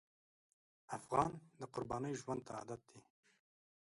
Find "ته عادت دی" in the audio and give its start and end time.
2.47-2.99